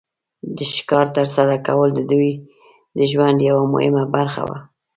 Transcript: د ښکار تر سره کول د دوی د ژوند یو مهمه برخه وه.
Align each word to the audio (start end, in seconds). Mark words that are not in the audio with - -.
د 0.55 0.57
ښکار 0.73 1.05
تر 1.17 1.25
سره 1.35 1.55
کول 1.67 1.89
د 1.95 2.01
دوی 2.11 2.31
د 2.97 2.99
ژوند 3.11 3.37
یو 3.49 3.57
مهمه 3.73 4.03
برخه 4.15 4.41
وه. 4.49 4.59